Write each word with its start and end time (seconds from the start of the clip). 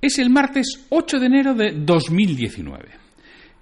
es 0.00 0.18
el 0.18 0.30
martes 0.30 0.86
8 0.88 1.18
de 1.18 1.26
enero 1.26 1.54
de 1.54 1.72
2019. 1.72 2.88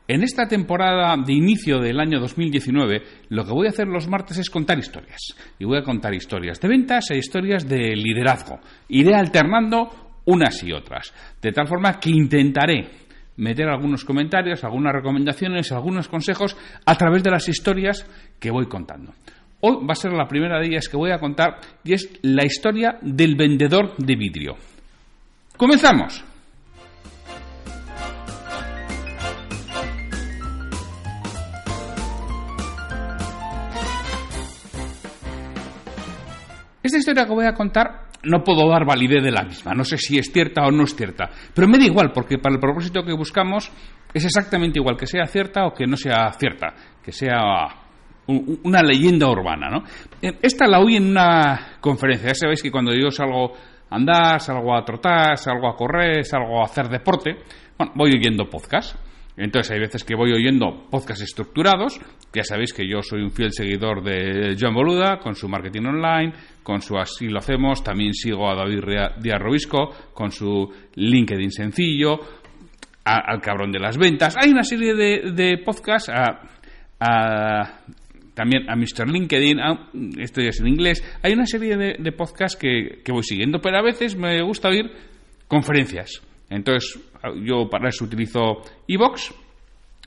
En 0.06 0.22
esta 0.22 0.46
temporada 0.46 1.14
de 1.22 1.34
inicio 1.34 1.80
del 1.80 2.00
año 2.00 2.18
2019, 2.20 3.02
lo 3.28 3.44
que 3.44 3.52
voy 3.52 3.66
a 3.66 3.70
hacer 3.70 3.88
los 3.88 4.08
martes 4.08 4.38
es 4.38 4.48
contar 4.48 4.78
historias. 4.78 5.20
Y 5.58 5.64
voy 5.64 5.78
a 5.78 5.82
contar 5.82 6.14
historias 6.14 6.60
de 6.60 6.68
ventas 6.68 7.10
e 7.10 7.18
historias 7.18 7.68
de 7.68 7.94
liderazgo. 7.94 8.58
Iré 8.88 9.14
alternando 9.14 10.20
unas 10.24 10.62
y 10.62 10.72
otras. 10.72 11.12
De 11.42 11.52
tal 11.52 11.66
forma 11.66 12.00
que 12.00 12.10
intentaré 12.10 12.88
meter 13.36 13.68
algunos 13.68 14.04
comentarios, 14.04 14.64
algunas 14.64 14.94
recomendaciones, 14.94 15.72
algunos 15.72 16.08
consejos 16.08 16.56
a 16.86 16.94
través 16.94 17.22
de 17.22 17.30
las 17.30 17.48
historias 17.48 18.06
que 18.38 18.50
voy 18.50 18.66
contando. 18.66 19.12
Hoy 19.60 19.84
va 19.84 19.92
a 19.92 19.96
ser 19.96 20.12
la 20.12 20.28
primera 20.28 20.58
de 20.58 20.68
ellas 20.68 20.88
que 20.88 20.96
voy 20.96 21.10
a 21.10 21.18
contar 21.18 21.58
y 21.84 21.92
es 21.92 22.08
la 22.22 22.46
historia 22.46 22.98
del 23.02 23.34
vendedor 23.36 23.96
de 23.98 24.16
vidrio. 24.16 24.56
Comenzamos. 25.56 26.24
Esta 36.88 37.00
historia 37.00 37.26
que 37.26 37.34
voy 37.34 37.44
a 37.44 37.52
contar 37.52 38.08
no 38.22 38.42
puedo 38.42 38.66
dar 38.66 38.86
validez 38.86 39.22
de 39.22 39.30
la 39.30 39.42
misma, 39.42 39.74
no 39.74 39.84
sé 39.84 39.98
si 39.98 40.16
es 40.16 40.32
cierta 40.32 40.62
o 40.62 40.70
no 40.70 40.84
es 40.84 40.96
cierta, 40.96 41.28
pero 41.54 41.68
me 41.68 41.76
da 41.76 41.84
igual 41.84 42.12
porque 42.14 42.38
para 42.38 42.54
el 42.54 42.60
propósito 42.62 43.02
que 43.04 43.12
buscamos 43.12 43.70
es 44.14 44.24
exactamente 44.24 44.78
igual 44.78 44.96
que 44.96 45.06
sea 45.06 45.26
cierta 45.26 45.66
o 45.66 45.74
que 45.74 45.86
no 45.86 45.98
sea 45.98 46.32
cierta, 46.32 46.74
que 47.04 47.12
sea 47.12 47.40
una 48.26 48.82
leyenda 48.82 49.28
urbana. 49.28 49.68
¿no? 49.68 49.84
Esta 50.22 50.66
la 50.66 50.80
oí 50.80 50.96
en 50.96 51.10
una 51.10 51.76
conferencia, 51.78 52.28
ya 52.28 52.34
sabéis 52.34 52.62
que 52.62 52.70
cuando 52.70 52.94
yo 52.94 53.10
salgo 53.10 53.52
a 53.90 53.94
andar, 53.94 54.40
salgo 54.40 54.74
a 54.74 54.82
trotar, 54.82 55.36
salgo 55.36 55.68
a 55.68 55.76
correr, 55.76 56.24
salgo 56.24 56.62
a 56.62 56.64
hacer 56.64 56.88
deporte, 56.88 57.36
bueno, 57.76 57.92
voy 57.96 58.12
oyendo 58.18 58.48
podcast. 58.48 58.96
Entonces 59.38 59.70
hay 59.70 59.78
veces 59.78 60.02
que 60.02 60.16
voy 60.16 60.32
oyendo 60.32 60.88
podcasts 60.90 61.22
estructurados, 61.22 62.00
ya 62.34 62.42
sabéis 62.42 62.72
que 62.72 62.88
yo 62.88 63.02
soy 63.02 63.22
un 63.22 63.30
fiel 63.30 63.52
seguidor 63.52 64.02
de 64.02 64.56
John 64.60 64.74
Boluda 64.74 65.20
con 65.20 65.36
su 65.36 65.48
marketing 65.48 65.86
online, 65.86 66.32
con 66.64 66.82
su 66.82 66.98
Así 66.98 67.28
lo 67.28 67.38
hacemos, 67.38 67.84
también 67.84 68.12
sigo 68.14 68.50
a 68.50 68.56
David 68.56 68.82
Díaz 69.22 69.40
Robisco 69.40 69.94
con 70.12 70.32
su 70.32 70.68
LinkedIn 70.96 71.52
sencillo, 71.52 72.18
al 73.04 73.40
cabrón 73.40 73.70
de 73.70 73.78
las 73.78 73.96
ventas. 73.96 74.36
Hay 74.36 74.50
una 74.50 74.64
serie 74.64 74.94
de, 74.94 75.58
podcasts 75.64 76.10
también 78.34 78.68
a 78.68 78.74
Mr. 78.74 79.08
LinkedIn, 79.08 79.58
esto 80.18 80.40
ya 80.40 80.48
es 80.48 80.60
en 80.60 80.66
inglés. 80.66 81.02
Hay 81.22 81.32
una 81.32 81.46
serie 81.46 81.76
de, 81.76 82.12
podcasts 82.12 82.58
que, 82.58 83.02
que 83.04 83.12
voy 83.12 83.22
siguiendo, 83.22 83.60
pero 83.60 83.78
a 83.78 83.82
veces 83.82 84.16
me 84.16 84.42
gusta 84.42 84.68
oír 84.68 84.90
conferencias. 85.46 86.27
Entonces, 86.50 86.98
yo 87.44 87.68
para 87.68 87.88
eso 87.88 88.04
utilizo 88.04 88.62
iVox, 88.86 89.34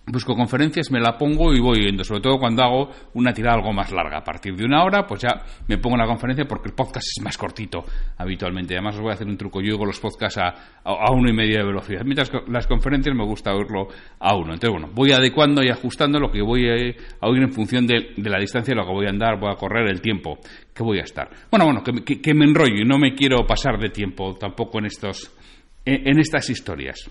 busco 0.07 0.35
conferencias, 0.35 0.91
me 0.91 0.99
la 0.99 1.17
pongo 1.17 1.53
y 1.53 1.59
voy 1.59 1.79
oyendo, 1.79 2.03
sobre 2.03 2.21
todo 2.21 2.39
cuando 2.39 2.63
hago 2.63 2.89
una 3.13 3.33
tirada 3.33 3.57
algo 3.57 3.71
más 3.71 3.91
larga. 3.91 4.17
A 4.17 4.23
partir 4.23 4.55
de 4.55 4.65
una 4.65 4.83
hora, 4.83 5.05
pues 5.05 5.21
ya 5.21 5.29
me 5.67 5.77
pongo 5.77 5.95
la 5.95 6.05
conferencia 6.05 6.45
porque 6.45 6.69
el 6.69 6.75
podcast 6.75 7.07
es 7.15 7.23
más 7.23 7.37
cortito 7.37 7.83
habitualmente. 8.17 8.73
Además, 8.73 8.95
os 8.95 9.01
voy 9.01 9.11
a 9.11 9.13
hacer 9.13 9.27
un 9.27 9.37
truco. 9.37 9.61
Yo 9.61 9.73
oigo 9.73 9.85
los 9.85 9.99
podcasts 9.99 10.39
a, 10.39 10.81
a, 10.83 11.11
uno 11.11 11.29
y 11.29 11.33
medio 11.33 11.59
de 11.59 11.65
velocidad, 11.65 12.01
mientras 12.03 12.29
que 12.29 12.39
las 12.47 12.67
conferencias 12.67 13.15
me 13.15 13.25
gusta 13.25 13.53
oírlo 13.53 13.87
a 14.19 14.35
uno. 14.35 14.53
Entonces, 14.53 14.71
bueno, 14.71 14.89
voy 14.93 15.11
adecuando 15.11 15.63
y 15.63 15.69
ajustando 15.69 16.19
lo 16.19 16.31
que 16.31 16.41
voy 16.41 16.67
a, 16.67 17.27
oír 17.27 17.43
en 17.43 17.51
función 17.51 17.85
de, 17.85 18.13
la 18.17 18.39
distancia, 18.39 18.75
lo 18.75 18.85
que 18.85 18.91
voy 18.91 19.05
a 19.05 19.09
andar, 19.09 19.39
voy 19.39 19.51
a 19.51 19.55
correr, 19.55 19.87
el 19.89 20.01
tiempo 20.01 20.39
que 20.73 20.83
voy 20.83 20.99
a 20.99 21.03
estar. 21.03 21.29
Bueno, 21.49 21.65
bueno, 21.65 21.83
que, 21.83 22.21
que 22.21 22.33
me 22.33 22.45
enrollo 22.45 22.81
y 22.81 22.85
no 22.85 22.97
me 22.97 23.13
quiero 23.13 23.45
pasar 23.45 23.77
de 23.77 23.89
tiempo 23.89 24.35
tampoco 24.35 24.79
en 24.79 24.85
estos 24.85 25.31
en 25.85 26.19
estas 26.19 26.49
historias. 26.49 27.09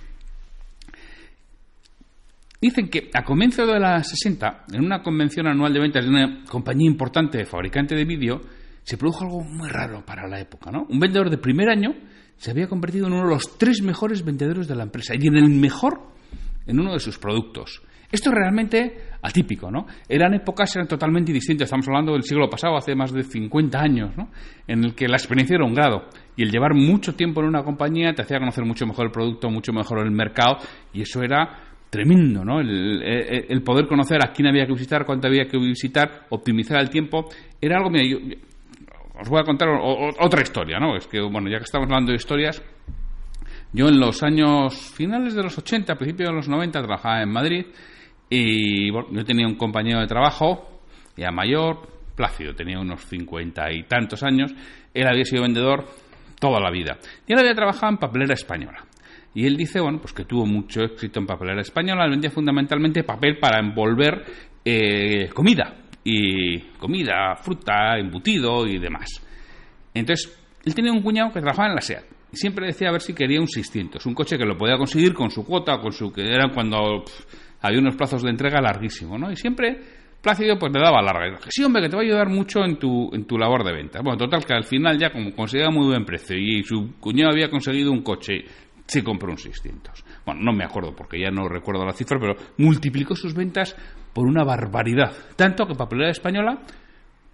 Dicen 2.61 2.91
que 2.91 3.11
a 3.15 3.25
comienzo 3.25 3.67
de 3.67 3.81
la 3.81 4.03
60, 4.05 4.67
en 4.73 4.85
una 4.85 5.03
convención 5.03 5.47
anual 5.47 5.73
de 5.73 5.81
ventas 5.81 6.05
de 6.05 6.11
una 6.11 6.45
compañía 6.45 6.91
importante 6.91 7.39
de 7.39 7.47
fabricante 7.47 7.95
de 7.95 8.05
vídeo, 8.05 8.43
se 8.83 8.99
produjo 8.99 9.25
algo 9.25 9.43
muy 9.43 9.69
raro 9.69 10.05
para 10.05 10.29
la 10.29 10.41
época. 10.41 10.71
¿no? 10.71 10.87
Un 10.91 11.01
vendedor 11.01 11.31
de 11.31 11.39
primer 11.39 11.71
año 11.71 11.95
se 12.37 12.51
había 12.51 12.69
convertido 12.69 13.07
en 13.07 13.15
uno 13.15 13.25
de 13.25 13.35
los 13.35 13.57
tres 13.57 13.81
mejores 13.83 14.25
vendedores 14.25 14.69
de 14.69 14.75
la 14.75 14.83
empresa 14.83 15.15
y 15.19 15.27
en 15.27 15.37
el 15.37 15.49
mejor 15.49 16.11
en 16.67 16.81
uno 16.81 16.93
de 16.93 17.01
sus 17.01 17.19
productos. 17.19 17.83
Esto 18.13 18.29
es 18.31 18.35
realmente 18.35 19.10
atípico, 19.23 19.71
¿no? 19.71 19.87
Eran 20.09 20.35
épocas 20.35 20.75
eran 20.77 20.89
totalmente 20.89 21.33
distintas. 21.33 21.67
Estamos 21.67 21.87
hablando 21.89 22.13
del 22.13 22.23
siglo 22.23 22.49
pasado, 22.49 22.77
hace 22.77 22.95
más 22.95 23.13
de 23.13 23.23
50 23.23 23.79
años, 23.79 24.17
¿no? 24.17 24.31
En 24.67 24.85
el 24.85 24.95
que 24.95 25.09
la 25.09 25.17
experiencia 25.17 25.57
era 25.57 25.65
un 25.65 25.75
grado 25.75 26.09
y 26.37 26.43
el 26.43 26.51
llevar 26.51 26.75
mucho 26.75 27.15
tiempo 27.15 27.41
en 27.41 27.49
una 27.49 27.63
compañía 27.63 28.15
te 28.15 28.23
hacía 28.23 28.39
conocer 28.39 28.65
mucho 28.65 28.87
mejor 28.87 29.07
el 29.07 29.13
producto, 29.13 29.51
mucho 29.51 29.73
mejor 29.73 29.99
el 30.01 30.11
mercado 30.11 30.59
y 30.93 31.03
eso 31.03 31.23
era 31.23 31.71
tremendo, 31.91 32.45
¿no? 32.45 32.61
El, 32.61 33.63
poder 33.65 33.87
conocer 33.87 34.19
a 34.25 34.33
quién 34.33 34.49
había 34.49 34.65
que 34.65 34.73
visitar, 34.73 35.05
cuánto 35.05 35.27
había 35.27 35.47
que 35.47 35.59
visitar, 35.59 36.27
optimizar 36.31 36.81
el 36.81 36.89
tiempo, 36.89 37.29
era 37.61 37.77
algo, 37.77 37.91
mira, 37.91 38.07
yo, 38.07 38.19
os 39.21 39.29
voy 39.29 39.41
a 39.41 39.45
contar 39.45 39.69
otra 39.69 40.41
historia, 40.41 40.79
¿no? 40.79 40.97
Es 40.97 41.09
que, 41.09 41.21
bueno, 41.21 41.51
ya 41.51 41.59
que 41.59 41.65
estamos 41.65 41.87
hablando 41.87 42.13
de 42.13 42.17
historias, 42.17 42.63
yo 43.73 43.89
en 43.89 43.99
los 43.99 44.23
años 44.23 44.75
finales 44.95 45.35
de 45.35 45.43
los 45.43 45.59
80, 45.59 45.97
principios 45.97 46.31
de 46.31 46.35
los 46.35 46.49
90, 46.49 46.81
trabajaba 46.81 47.23
en 47.23 47.31
Madrid 47.31 47.67
y 48.31 48.91
bueno, 48.91 49.09
yo 49.11 49.25
tenía 49.25 49.47
un 49.47 49.57
compañero 49.57 50.01
de 50.01 50.07
trabajo, 50.07 50.81
ya 51.17 51.33
mayor, 51.33 51.81
plácido, 52.15 52.55
tenía 52.55 52.79
unos 52.79 53.05
cincuenta 53.07 53.73
y 53.73 53.83
tantos 53.83 54.23
años. 54.23 54.55
Él 54.95 55.07
había 55.09 55.25
sido 55.25 55.43
vendedor 55.43 55.87
toda 56.39 56.61
la 56.61 56.71
vida. 56.71 56.99
Y 57.27 57.33
él 57.33 57.41
había 57.41 57.55
trabajado 57.55 57.93
en 57.93 57.99
papelera 57.99 58.35
española. 58.35 58.85
Y 59.35 59.47
él 59.47 59.57
dice, 59.57 59.81
bueno, 59.81 59.99
pues 60.01 60.13
que 60.13 60.25
tuvo 60.25 60.47
mucho 60.47 60.83
éxito 60.83 61.19
en 61.19 61.27
papelera 61.27 61.61
española. 61.61 62.07
Vendía 62.09 62.31
fundamentalmente 62.31 63.03
papel 63.03 63.39
para 63.39 63.59
envolver 63.59 64.25
eh, 64.65 65.29
comida. 65.35 65.75
Y 66.05 66.59
comida, 66.79 67.37
fruta, 67.37 67.99
embutido 67.99 68.67
y 68.67 68.79
demás. 68.79 69.09
Entonces, 69.93 70.39
él 70.65 70.75
tenía 70.75 70.93
un 70.93 71.03
cuñado 71.03 71.33
que 71.33 71.41
trabajaba 71.41 71.69
en 71.69 71.75
la 71.75 71.81
SEAT. 71.81 72.05
Y 72.33 72.37
siempre 72.37 72.67
decía 72.67 72.89
a 72.89 72.93
ver 72.93 73.01
si 73.01 73.13
quería 73.13 73.41
un 73.41 73.49
600, 73.49 74.07
un 74.07 74.15
coche 74.15 74.39
que 74.39 74.45
lo 74.45 74.57
podía 74.57 74.77
conseguir 74.77 75.15
con 75.15 75.31
su 75.31 75.45
cuota, 75.45 75.79
con 75.81 75.91
su 75.91 76.13
que 76.13 76.23
era 76.23 76.49
cuando 76.55 77.03
había 77.61 77.81
unos 77.81 77.97
plazos 77.97 78.23
de 78.23 78.31
entrega 78.31 78.61
larguísimos, 78.61 79.19
¿no? 79.19 79.31
Y 79.31 79.37
siempre 79.37 79.81
Plácido 80.21 80.59
pues 80.59 80.71
le 80.73 80.81
daba 80.81 81.01
larga. 81.01 81.39
Y 81.47 81.51
sí, 81.51 81.65
hombre, 81.65 81.83
que 81.83 81.89
te 81.89 81.97
va 81.97 82.03
a 82.03 82.05
ayudar 82.05 82.29
mucho 82.29 82.63
en 82.63 82.79
tu, 82.79 83.11
en 83.15 83.25
tu 83.25 83.39
labor 83.39 83.65
de 83.65 83.73
venta. 83.73 84.01
Bueno, 84.03 84.19
total, 84.19 84.45
que 84.45 84.53
al 84.53 84.65
final 84.65 84.99
ya 84.99 85.11
como 85.11 85.35
conseguía 85.35 85.71
muy 85.71 85.87
buen 85.87 86.05
precio 86.05 86.37
y 86.37 86.63
su 86.63 86.99
cuñado 87.01 87.31
había 87.31 87.49
conseguido 87.49 87.91
un 87.91 88.03
coche, 88.03 88.45
se 88.87 89.03
compró 89.03 89.31
un 89.31 89.39
600. 89.39 90.05
Bueno, 90.27 90.43
no 90.43 90.53
me 90.53 90.65
acuerdo 90.65 90.95
porque 90.95 91.19
ya 91.19 91.31
no 91.31 91.49
recuerdo 91.49 91.87
la 91.87 91.95
cifra, 91.95 92.19
pero 92.21 92.35
multiplicó 92.59 93.17
sus 93.17 93.35
ventas 93.35 93.75
por 94.13 94.27
una 94.27 94.45
barbaridad. 94.45 95.11
Tanto 95.37 95.67
que 95.67 95.75
Papelera 95.75 96.11
Española 96.11 96.59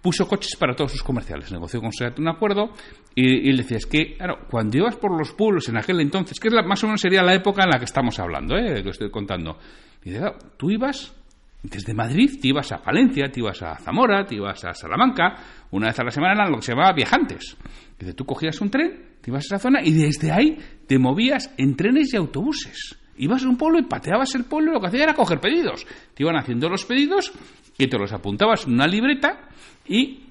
puso 0.07 0.25
coches 0.25 0.55
para 0.55 0.73
todos 0.73 0.93
sus 0.93 1.03
comerciales. 1.03 1.51
Negoció 1.51 1.81
con 1.81 1.91
SEAT 1.91 2.17
un 2.19 2.29
acuerdo 2.29 2.69
y, 3.13 3.49
él 3.49 3.57
decía, 3.57 3.75
es 3.75 3.85
que, 3.85 4.15
claro, 4.15 4.37
cuando 4.49 4.77
ibas 4.77 4.95
por 4.95 5.11
los 5.11 5.33
pueblos 5.33 5.67
en 5.67 5.75
aquel 5.75 5.99
entonces, 5.99 6.39
que 6.39 6.47
es 6.47 6.53
la, 6.53 6.63
más 6.63 6.81
o 6.85 6.87
menos 6.87 7.01
sería 7.01 7.21
la 7.23 7.33
época 7.33 7.65
en 7.65 7.71
la 7.71 7.77
que 7.77 7.83
estamos 7.83 8.17
hablando, 8.17 8.55
¿eh? 8.55 8.81
que 8.81 8.89
estoy 8.89 9.11
contando, 9.11 9.57
y 10.05 10.11
dice, 10.11 10.23
tú 10.55 10.71
ibas 10.71 11.13
desde 11.61 11.93
Madrid, 11.93 12.39
te 12.41 12.47
ibas 12.47 12.71
a 12.71 12.77
Valencia, 12.77 13.29
te 13.29 13.41
ibas 13.41 13.61
a 13.61 13.75
Zamora, 13.75 14.25
te 14.25 14.35
ibas 14.35 14.63
a 14.63 14.73
Salamanca, 14.73 15.35
una 15.71 15.87
vez 15.87 15.99
a 15.99 16.05
la 16.05 16.11
semana 16.11 16.35
eran 16.35 16.51
lo 16.51 16.59
que 16.59 16.63
se 16.63 16.71
llamaba 16.71 16.93
viajantes. 16.93 17.57
Dice, 17.99 18.13
tú 18.13 18.23
cogías 18.23 18.61
un 18.61 18.69
tren, 18.69 19.17
te 19.19 19.29
ibas 19.29 19.43
a 19.43 19.55
esa 19.55 19.59
zona 19.59 19.81
y 19.83 19.91
desde 19.91 20.31
ahí 20.31 20.57
te 20.87 20.97
movías 20.97 21.53
en 21.57 21.75
trenes 21.75 22.13
y 22.13 22.15
autobuses. 22.15 22.97
Ibas 23.17 23.43
a 23.43 23.49
un 23.49 23.57
pueblo 23.57 23.79
y 23.79 23.83
pateabas 23.83 24.33
el 24.35 24.45
pueblo 24.45 24.71
y 24.71 24.73
lo 24.75 24.79
que 24.79 24.87
hacía 24.87 25.03
era 25.03 25.13
coger 25.13 25.41
pedidos. 25.41 25.85
Te 26.13 26.23
iban 26.23 26.37
haciendo 26.37 26.69
los 26.69 26.85
pedidos 26.85 27.33
que 27.77 27.87
te 27.87 27.97
los 27.97 28.13
apuntabas 28.13 28.65
en 28.65 28.73
una 28.73 28.87
libreta 28.87 29.49
y 29.87 30.27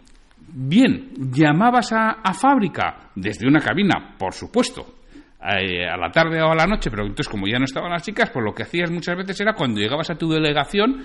bien, 0.49 1.11
llamabas 1.32 1.93
a, 1.93 2.32
fábrica 2.32 3.11
desde 3.14 3.47
una 3.47 3.61
cabina, 3.61 4.14
por 4.19 4.32
supuesto, 4.32 4.97
eh, 5.43 5.87
a 5.87 5.97
la 5.97 6.11
tarde 6.11 6.41
o 6.43 6.50
a 6.50 6.55
la 6.55 6.67
noche, 6.67 6.91
pero 6.91 7.03
entonces 7.03 7.29
como 7.29 7.47
ya 7.47 7.58
no 7.58 7.64
estaban 7.64 7.91
las 7.91 8.03
chicas, 8.03 8.31
pues 8.31 8.44
lo 8.44 8.55
que 8.55 8.62
hacías 8.62 8.91
muchas 8.91 9.17
veces 9.17 9.41
era 9.41 9.55
cuando 9.55 9.81
llegabas 9.81 10.11
a 10.11 10.17
tu 10.17 10.29
delegación 10.29 11.05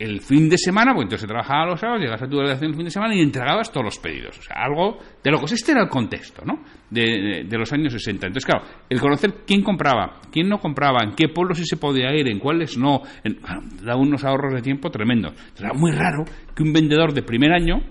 el 0.00 0.22
fin 0.22 0.48
de 0.48 0.56
semana, 0.56 0.94
pues 0.94 1.04
entonces 1.04 1.20
se 1.20 1.26
trabajaba 1.26 1.66
los 1.66 1.78
sábados, 1.78 2.00
llegabas 2.00 2.22
a 2.22 2.26
tu 2.26 2.38
delegación 2.38 2.70
el 2.70 2.76
fin 2.76 2.84
de 2.86 2.90
semana 2.90 3.14
y 3.14 3.20
entregabas 3.20 3.70
todos 3.70 3.84
los 3.84 3.98
pedidos. 3.98 4.38
O 4.38 4.42
sea, 4.42 4.56
algo 4.64 4.96
de 5.22 5.30
lo 5.30 5.38
que 5.38 5.54
este 5.54 5.72
era 5.72 5.82
el 5.82 5.90
contexto, 5.90 6.42
¿no? 6.42 6.64
De, 6.88 7.46
los 7.50 7.70
años 7.74 7.92
60. 7.92 8.28
Entonces, 8.28 8.46
claro, 8.46 8.64
el 8.88 8.98
conocer 8.98 9.44
quién 9.46 9.62
compraba, 9.62 10.22
quién 10.32 10.48
no 10.48 10.58
compraba, 10.58 11.00
en 11.04 11.14
qué 11.14 11.28
pueblos 11.28 11.58
sí 11.58 11.66
se 11.66 11.76
podía 11.76 12.14
ir, 12.14 12.28
en 12.28 12.38
cuáles 12.38 12.78
no, 12.78 13.02
da 13.82 13.94
unos 13.96 14.24
ahorros 14.24 14.54
de 14.54 14.62
tiempo 14.62 14.90
tremendos. 14.90 15.34
Era 15.58 15.74
muy 15.74 15.92
raro 15.92 16.24
que 16.54 16.62
un 16.62 16.72
vendedor 16.72 17.12
de 17.12 17.22
primer 17.22 17.52
año 17.52 17.82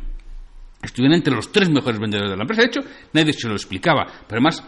estuviera 0.82 1.16
entre 1.16 1.36
los 1.36 1.52
tres 1.52 1.70
mejores 1.70 2.00
vendedores 2.00 2.32
de 2.32 2.38
la 2.38 2.42
empresa. 2.42 2.64
De 2.64 2.70
hecho, 2.70 2.82
nadie 3.14 3.34
se 3.34 3.48
lo 3.48 3.54
explicaba. 3.54 4.06
Pero 4.28 4.42
además, 4.42 4.68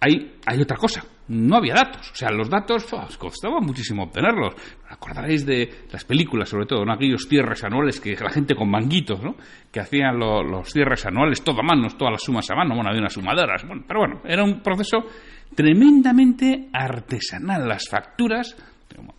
hay 0.00 0.62
otra 0.62 0.78
cosa. 0.78 1.04
No 1.30 1.58
había 1.58 1.74
datos. 1.74 2.10
O 2.10 2.14
sea, 2.16 2.28
los 2.32 2.50
datos 2.50 2.86
costaba 3.16 3.60
muchísimo 3.60 4.02
obtenerlos. 4.02 4.52
Acordaréis 4.88 5.46
de 5.46 5.86
las 5.92 6.04
películas, 6.04 6.48
sobre 6.48 6.66
todo, 6.66 6.84
¿no? 6.84 6.92
aquellos 6.92 7.28
cierres 7.28 7.62
anuales 7.62 8.00
que 8.00 8.16
la 8.16 8.30
gente 8.30 8.56
con 8.56 8.68
manguitos, 8.68 9.22
¿no? 9.22 9.36
que 9.70 9.78
hacían 9.78 10.18
los 10.18 10.68
cierres 10.72 11.06
anuales, 11.06 11.44
todo 11.44 11.60
a 11.60 11.62
mano, 11.62 11.86
todas 11.96 12.14
las 12.14 12.22
sumas 12.22 12.50
a 12.50 12.56
mano. 12.56 12.74
Bueno, 12.74 12.88
había 12.88 13.02
unas 13.02 13.12
sumadoras. 13.12 13.64
Bueno, 13.64 13.84
pero 13.86 14.00
bueno, 14.00 14.22
era 14.24 14.42
un 14.42 14.60
proceso 14.60 15.06
tremendamente 15.54 16.68
artesanal. 16.72 17.68
Las 17.68 17.88
facturas 17.88 18.56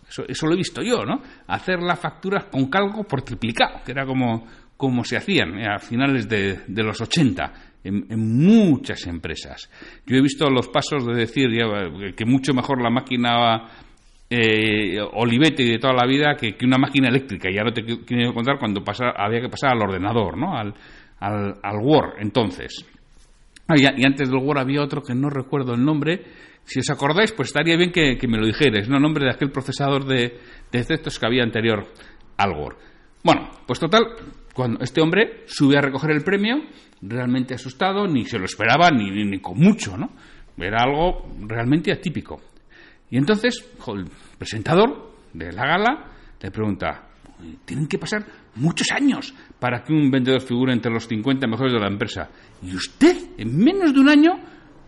eso, 0.06 0.24
eso, 0.28 0.46
lo 0.46 0.52
he 0.52 0.58
visto 0.58 0.82
yo, 0.82 1.06
¿no? 1.06 1.22
Hacer 1.46 1.80
las 1.80 1.98
facturas 1.98 2.44
con 2.44 2.66
calco 2.66 3.04
por 3.04 3.22
triplicado, 3.22 3.80
que 3.82 3.92
era 3.92 4.04
como, 4.04 4.46
como 4.76 5.02
se 5.02 5.16
hacían 5.16 5.58
eh, 5.58 5.66
a 5.66 5.78
finales 5.78 6.28
de, 6.28 6.60
de 6.66 6.82
los 6.82 7.00
80 7.00 7.71
en, 7.84 8.06
muchas 8.38 9.06
empresas. 9.06 9.70
Yo 10.06 10.16
he 10.16 10.22
visto 10.22 10.48
los 10.48 10.68
pasos 10.68 11.06
de 11.06 11.14
decir 11.14 11.48
que 12.16 12.24
mucho 12.24 12.54
mejor 12.54 12.82
la 12.82 12.90
máquina 12.90 13.68
eh, 14.30 14.98
Olivetti 15.12 15.64
de 15.64 15.78
toda 15.78 15.92
la 15.92 16.06
vida 16.06 16.36
que, 16.36 16.56
una 16.64 16.78
máquina 16.78 17.08
eléctrica. 17.08 17.50
Y 17.50 17.58
ahora 17.58 17.72
te 17.72 17.84
quiero 17.84 18.32
contar 18.32 18.58
cuando 18.58 18.82
había 19.16 19.40
que 19.42 19.48
pasar 19.48 19.72
al 19.72 19.82
ordenador, 19.82 20.38
¿no? 20.38 20.56
al, 20.56 20.74
al, 21.20 21.76
Word, 21.82 22.14
entonces. 22.18 22.86
Ah, 23.68 23.74
y, 23.76 23.84
antes 24.04 24.30
del 24.30 24.38
Word 24.38 24.58
había 24.58 24.82
otro 24.82 25.02
que 25.02 25.14
no 25.14 25.28
recuerdo 25.28 25.74
el 25.74 25.84
nombre. 25.84 26.22
Si 26.64 26.78
os 26.78 26.88
acordáis, 26.90 27.32
pues 27.32 27.48
estaría 27.48 27.76
bien 27.76 27.90
que, 27.90 28.16
me 28.28 28.38
lo 28.38 28.46
dijerais, 28.46 28.88
¿no? 28.88 28.96
El 28.96 29.02
nombre 29.02 29.24
de 29.24 29.32
aquel 29.32 29.50
procesador 29.50 30.06
de, 30.06 30.38
de 30.70 30.84
que 30.84 31.26
había 31.26 31.42
anterior 31.42 31.86
al 32.38 32.52
Word. 32.52 32.76
Bueno, 33.22 33.50
pues 33.66 33.78
total, 33.78 34.02
cuando 34.52 34.80
este 34.80 35.00
hombre 35.00 35.44
sube 35.46 35.78
a 35.78 35.80
recoger 35.80 36.10
el 36.10 36.22
premio, 36.22 36.56
realmente 37.00 37.54
asustado, 37.54 38.06
ni 38.06 38.24
se 38.24 38.38
lo 38.38 38.44
esperaba, 38.44 38.90
ni, 38.90 39.10
ni, 39.10 39.40
con 39.40 39.58
mucho, 39.58 39.96
¿no? 39.96 40.10
Era 40.56 40.82
algo 40.82 41.28
realmente 41.40 41.92
atípico. 41.92 42.40
Y 43.10 43.16
entonces, 43.16 43.64
el 43.88 44.06
presentador 44.38 45.12
de 45.32 45.52
la 45.52 45.66
gala 45.66 46.12
le 46.40 46.50
pregunta, 46.50 47.08
tienen 47.64 47.86
que 47.86 47.98
pasar 47.98 48.24
muchos 48.56 48.90
años 48.92 49.34
para 49.58 49.82
que 49.82 49.92
un 49.92 50.10
vendedor 50.10 50.40
figure 50.40 50.72
entre 50.72 50.92
los 50.92 51.06
50 51.06 51.46
mejores 51.46 51.72
de 51.72 51.80
la 51.80 51.88
empresa. 51.88 52.28
Y 52.62 52.74
usted, 52.74 53.16
en 53.38 53.56
menos 53.56 53.94
de 53.94 54.00
un 54.00 54.08
año, 54.08 54.32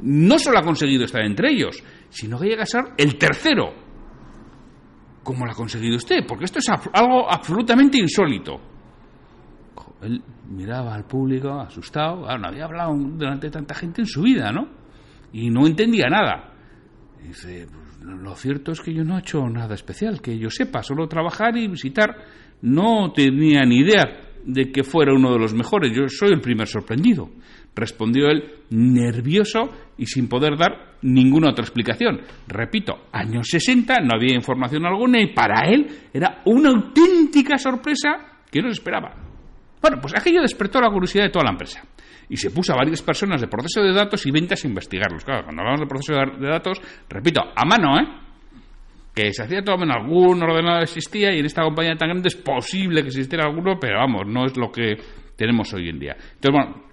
no 0.00 0.38
solo 0.38 0.58
ha 0.58 0.62
conseguido 0.62 1.04
estar 1.04 1.22
entre 1.22 1.50
ellos, 1.50 1.82
sino 2.10 2.38
que 2.38 2.48
llega 2.48 2.64
a 2.64 2.66
ser 2.66 2.82
el 2.96 3.16
tercero. 3.16 3.83
¿Cómo 5.25 5.47
lo 5.47 5.53
ha 5.53 5.55
conseguido 5.55 5.97
usted? 5.97 6.25
Porque 6.29 6.44
esto 6.44 6.59
es 6.59 6.67
algo 6.93 7.32
absolutamente 7.32 7.99
insólito. 7.99 8.61
Él 10.03 10.23
miraba 10.50 10.94
al 10.94 11.05
público 11.06 11.61
asustado. 11.61 12.26
no 12.38 12.47
había 12.47 12.67
hablado 12.67 12.94
delante 12.94 13.47
de 13.47 13.50
tanta 13.50 13.75
gente 13.75 14.03
en 14.03 14.06
su 14.06 14.23
vida, 14.23 14.53
¿no? 14.53 14.69
Y 15.32 15.50
no 15.50 15.67
entendía 15.67 16.09
nada. 16.09 16.53
dice, 17.23 17.67
pues, 17.73 17.85
lo 18.05 18.37
cierto 18.37 18.73
es 18.73 18.81
que 18.81 18.93
yo 18.93 19.03
no 19.03 19.17
he 19.17 19.21
hecho 19.21 19.49
nada 19.49 19.75
especial, 19.75 20.21
que 20.21 20.38
yo 20.38 20.50
sepa, 20.50 20.82
solo 20.82 21.09
trabajar 21.09 21.56
y 21.56 21.69
visitar. 21.69 22.17
No 22.61 23.12
tenía 23.12 23.65
ni 23.65 23.79
idea 23.79 24.05
de 24.44 24.70
que 24.70 24.85
fuera 24.85 25.15
uno 25.15 25.32
de 25.32 25.38
los 25.38 25.55
mejores. 25.55 25.91
Yo 25.97 26.06
soy 26.09 26.32
el 26.32 26.41
primer 26.41 26.69
sorprendido. 26.69 27.31
Respondió 27.76 28.29
él 28.29 28.61
nervioso 28.71 29.71
y 29.99 30.06
sin 30.06 30.29
poder 30.29 30.56
dar 30.56 30.97
ninguna 31.03 31.50
otra 31.50 31.65
explicación. 31.65 32.21
Repito, 32.47 33.06
años 33.12 33.49
60, 33.49 34.00
no 34.00 34.17
había 34.17 34.35
información 34.35 34.87
alguna 34.87 35.21
y 35.21 35.35
para 35.35 35.69
él 35.69 35.87
era 36.12 36.43
una 36.47 36.71
auténtica 36.71 37.59
sorpresa 37.59 38.41
que 38.50 38.62
no 38.62 38.69
se 38.69 38.75
esperaba. 38.75 39.15
Bueno, 39.81 39.99
pues 40.00 40.15
aquello 40.17 40.41
despertó 40.41 40.81
la 40.81 40.91
curiosidad 40.91 41.25
de 41.25 41.31
toda 41.31 41.44
la 41.44 41.50
empresa 41.50 41.85
y 42.29 42.37
se 42.37 42.50
puso 42.50 42.73
a 42.73 42.76
varias 42.76 43.03
personas 43.03 43.41
de 43.41 43.49
proceso 43.49 43.82
de 43.82 43.93
datos 43.93 44.25
y 44.27 44.31
ventas 44.31 44.65
a 44.65 44.69
investigarlos. 44.69 45.25
Claro, 45.25 45.44
cuando 45.44 45.61
hablamos 45.61 45.81
de 45.81 45.87
proceso 45.87 46.15
de 46.41 46.49
datos, 46.49 46.81
repito, 47.09 47.43
a 47.55 47.65
mano, 47.67 48.00
¿eh? 48.00 48.06
Que 49.15 49.32
se 49.32 49.44
hacía 49.44 49.62
todo 49.62 49.82
en 49.85 49.93
algún 49.93 50.43
ordenador 50.43 50.82
existía 50.82 51.32
y 51.35 51.38
en 51.38 51.47
esta 51.47 51.62
compañía 51.62 51.94
tan 51.97 52.09
grande 52.09 52.29
es 52.29 52.37
posible 52.37 53.03
que 53.03 53.09
existiera 53.09 53.44
alguno, 53.44 53.79
pero 53.79 53.99
vamos, 53.99 54.23
no 54.27 54.47
es 54.47 54.56
lo 54.56 54.73
que 54.73 54.97
tenemos 55.37 55.73
hoy 55.75 55.88
en 55.88 55.99
día. 55.99 56.17
Entonces, 56.35 56.50
bueno, 56.50 56.85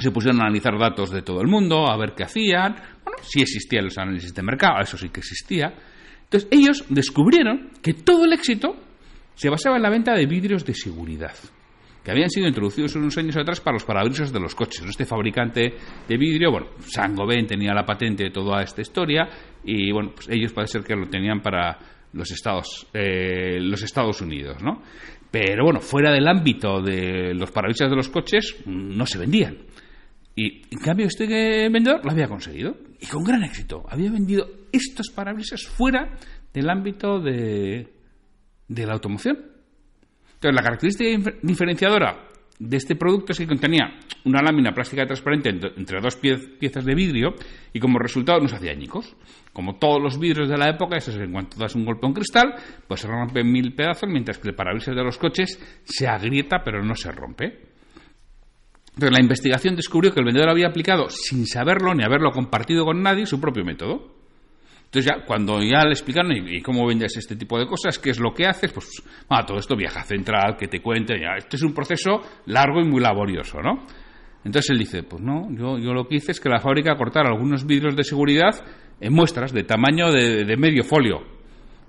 se 0.00 0.10
pusieron 0.10 0.40
a 0.40 0.44
analizar 0.44 0.78
datos 0.78 1.10
de 1.10 1.22
todo 1.22 1.40
el 1.40 1.48
mundo, 1.48 1.90
a 1.90 1.96
ver 1.96 2.14
qué 2.14 2.24
hacían. 2.24 2.74
Bueno, 3.04 3.18
sí 3.22 3.40
existían 3.40 3.84
los 3.84 3.98
análisis 3.98 4.34
de 4.34 4.42
mercado, 4.42 4.80
eso 4.80 4.96
sí 4.96 5.08
que 5.08 5.20
existía. 5.20 5.72
Entonces, 6.24 6.48
ellos 6.50 6.84
descubrieron 6.88 7.70
que 7.82 7.94
todo 7.94 8.24
el 8.24 8.32
éxito 8.32 8.76
se 9.34 9.48
basaba 9.48 9.76
en 9.76 9.82
la 9.82 9.90
venta 9.90 10.14
de 10.14 10.26
vidrios 10.26 10.64
de 10.64 10.74
seguridad 10.74 11.34
que 12.04 12.10
habían 12.10 12.30
sido 12.30 12.48
introducidos 12.48 12.94
unos 12.96 13.16
años 13.18 13.36
atrás 13.36 13.60
para 13.60 13.74
los 13.74 13.84
parabrisas 13.84 14.32
de 14.32 14.40
los 14.40 14.54
coches. 14.54 14.84
Este 14.88 15.04
fabricante 15.04 15.74
de 16.08 16.16
vidrio, 16.16 16.50
bueno, 16.50 16.68
Saint-Gobain 16.80 17.46
tenía 17.46 17.74
la 17.74 17.84
patente 17.84 18.24
de 18.24 18.30
toda 18.30 18.62
esta 18.62 18.80
historia 18.80 19.28
y, 19.64 19.92
bueno, 19.92 20.12
pues 20.14 20.28
ellos 20.30 20.52
parece 20.52 20.78
ser 20.78 20.82
que 20.84 20.96
lo 20.96 21.08
tenían 21.08 21.40
para 21.40 21.78
los 22.12 22.30
Estados, 22.30 22.86
eh, 22.92 23.58
los 23.60 23.82
Estados 23.82 24.20
Unidos, 24.20 24.62
¿no? 24.62 24.82
Pero, 25.30 25.64
bueno, 25.64 25.80
fuera 25.80 26.10
del 26.10 26.26
ámbito 26.26 26.80
de 26.82 27.34
los 27.34 27.50
parabrisas 27.52 27.88
de 27.88 27.96
los 27.96 28.08
coches, 28.08 28.56
no 28.66 29.06
se 29.06 29.18
vendían. 29.18 29.58
Y, 30.34 30.62
en 30.70 30.78
cambio, 30.78 31.06
este 31.06 31.26
vendedor 31.68 32.04
lo 32.04 32.10
había 32.10 32.28
conseguido 32.28 32.76
y 33.00 33.06
con 33.06 33.22
gran 33.24 33.42
éxito. 33.42 33.84
Había 33.88 34.10
vendido 34.10 34.46
estos 34.72 35.10
parabrisas 35.10 35.66
fuera 35.66 36.16
del 36.52 36.70
ámbito 36.70 37.20
de, 37.20 37.92
de 38.68 38.86
la 38.86 38.92
automoción. 38.92 39.36
Entonces, 40.34 40.54
la 40.54 40.62
característica 40.62 41.32
diferenciadora 41.42 42.30
de 42.60 42.76
este 42.76 42.94
producto 42.94 43.32
es 43.32 43.38
que 43.38 43.46
contenía 43.46 43.98
una 44.26 44.42
lámina 44.42 44.72
plástica 44.72 45.06
transparente 45.06 45.48
entre 45.48 46.00
dos 46.00 46.16
piezas 46.16 46.84
de 46.84 46.94
vidrio 46.94 47.34
y 47.72 47.80
como 47.80 47.98
resultado 47.98 48.38
no 48.38 48.48
se 48.48 48.56
hacía 48.56 48.72
añicos. 48.72 49.16
Como 49.52 49.76
todos 49.78 50.00
los 50.00 50.18
vidrios 50.18 50.48
de 50.48 50.58
la 50.58 50.68
época, 50.68 50.96
eso 50.96 51.10
es 51.10 51.16
en 51.16 51.32
cuanto 51.32 51.58
das 51.58 51.74
un 51.74 51.86
golpe 51.86 52.06
a 52.06 52.08
un 52.08 52.14
cristal, 52.14 52.54
pues 52.86 53.00
se 53.00 53.08
rompe 53.08 53.40
en 53.40 53.50
mil 53.50 53.74
pedazos, 53.74 54.08
mientras 54.08 54.38
que 54.38 54.50
el 54.50 54.54
parabrisas 54.54 54.94
de 54.94 55.02
los 55.02 55.18
coches 55.18 55.58
se 55.84 56.06
agrieta 56.06 56.62
pero 56.62 56.84
no 56.84 56.94
se 56.94 57.10
rompe. 57.10 57.69
Entonces 58.94 59.12
la 59.12 59.22
investigación 59.22 59.76
descubrió 59.76 60.12
que 60.12 60.20
el 60.20 60.26
vendedor 60.26 60.50
había 60.50 60.68
aplicado, 60.68 61.08
sin 61.08 61.46
saberlo 61.46 61.94
ni 61.94 62.04
haberlo 62.04 62.30
compartido 62.32 62.84
con 62.84 63.02
nadie, 63.02 63.26
su 63.26 63.40
propio 63.40 63.64
método. 63.64 64.20
Entonces 64.84 65.12
ya 65.12 65.24
cuando 65.24 65.62
ya 65.62 65.84
le 65.84 65.92
explicaron 65.92 66.32
y, 66.32 66.60
cómo 66.62 66.84
vendes 66.84 67.16
este 67.16 67.36
tipo 67.36 67.56
de 67.58 67.66
cosas, 67.66 67.98
qué 68.00 68.10
es 68.10 68.18
lo 68.18 68.34
que 68.34 68.46
haces, 68.46 68.72
pues 68.72 69.02
ah, 69.28 69.46
todo 69.46 69.58
esto 69.58 69.76
viaja 69.76 70.02
central, 70.02 70.56
que 70.56 70.66
te 70.66 70.82
cuente, 70.82 71.14
ya, 71.20 71.36
este 71.38 71.56
es 71.56 71.62
un 71.62 71.72
proceso 71.72 72.20
largo 72.46 72.80
y 72.80 72.84
muy 72.84 73.00
laborioso, 73.00 73.60
¿no? 73.62 73.86
Entonces 74.44 74.70
él 74.70 74.78
dice, 74.78 75.04
pues 75.04 75.22
no, 75.22 75.48
yo, 75.52 75.78
yo 75.78 75.92
lo 75.92 76.08
que 76.08 76.16
hice 76.16 76.32
es 76.32 76.40
que 76.40 76.48
la 76.48 76.58
fábrica 76.58 76.96
cortara 76.96 77.28
algunos 77.28 77.64
vidrios 77.64 77.94
de 77.94 78.02
seguridad 78.02 78.64
en 79.00 79.12
muestras 79.12 79.52
de 79.52 79.62
tamaño 79.62 80.10
de, 80.10 80.44
de 80.44 80.56
medio 80.56 80.82
folio. 80.82 81.22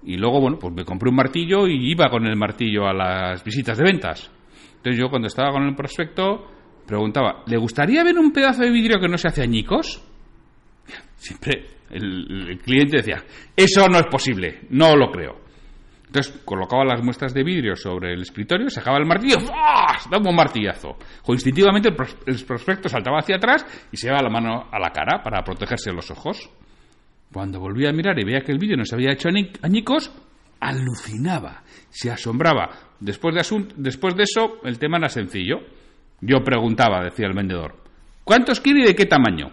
Y 0.04 0.18
luego, 0.18 0.40
bueno, 0.40 0.60
pues 0.60 0.74
me 0.74 0.86
compré 0.86 1.10
un 1.10 1.16
martillo 1.16 1.68
y 1.68 1.92
iba 1.92 2.10
con 2.10 2.28
el 2.28 2.36
martillo 2.36 2.86
a 2.86 2.94
las 2.94 3.44
visitas 3.44 3.78
de 3.80 3.84
ventas. 3.84 4.32
Entonces 4.76 5.00
yo 5.00 5.10
cuando 5.10 5.28
estaba 5.28 5.52
con 5.52 5.64
el 5.64 5.76
prospecto 5.76 6.48
preguntaba, 6.92 7.44
¿le 7.48 7.58
gustaría 7.58 8.04
ver 8.04 8.18
un 8.18 8.34
pedazo 8.34 8.64
de 8.64 8.70
vidrio 8.70 9.00
que 9.00 9.08
no 9.08 9.18
se 9.18 9.30
hace 9.30 9.42
añicos? 9.42 10.04
Siempre 11.16 11.66
el, 11.90 12.60
cliente 12.64 12.98
decía, 12.98 13.24
eso 13.56 13.88
no 13.88 13.98
es 13.98 14.08
posible, 14.08 14.64
no 14.72 14.96
lo 14.98 15.10
creo. 15.10 15.40
Entonces 16.06 16.42
colocaba 16.44 16.84
las 16.84 17.02
muestras 17.02 17.34
de 17.34 17.44
vidrio 17.44 17.78
sobre 17.78 18.14
el 18.14 18.22
escritorio, 18.24 18.70
sacaba 18.70 18.98
el 18.98 19.06
martillo, 19.06 19.38
¡ah! 19.54 19.98
daba 20.10 20.30
un 20.30 20.36
martillazo. 20.36 20.98
O 21.24 21.34
instintivamente 21.34 21.88
el, 21.88 22.46
prospecto 22.46 22.90
saltaba 22.90 23.20
hacia 23.20 23.38
atrás 23.38 23.66
y 23.90 23.96
se 23.96 24.08
llevaba 24.08 24.24
la 24.24 24.30
mano 24.30 24.68
a 24.70 24.78
la 24.78 24.90
cara 24.90 25.24
para 25.24 25.42
protegerse 25.44 25.94
los 25.94 26.12
ojos. 26.12 26.50
Cuando 27.32 27.62
volvía 27.62 27.92
a 27.92 27.94
mirar 27.94 28.20
y 28.20 28.26
veía 28.26 28.42
que 28.42 28.52
el 28.52 28.60
vidrio 28.60 28.76
no 28.76 28.84
se 28.84 28.96
había 28.96 29.14
hecho 29.14 29.30
añicos, 29.62 30.12
alucinaba, 30.60 31.64
se 31.90 32.12
asombraba. 32.12 32.70
Después 33.00 33.34
de, 33.34 33.66
después 33.78 34.14
de 34.16 34.24
eso, 34.24 34.60
el 34.66 34.78
tema 34.78 34.98
era 34.98 35.08
sencillo. 35.08 35.60
Yo 36.22 36.44
preguntaba, 36.44 37.04
decía 37.04 37.28
el 37.28 37.34
vendedor, 37.34 37.76
¿cuántos 38.24 38.60
quiere 38.60 38.82
y 38.82 38.86
de 38.86 38.96
qué 38.96 39.06
tamaño? 39.06 39.52